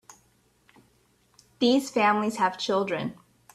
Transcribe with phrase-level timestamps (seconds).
[1.59, 3.15] These families have children.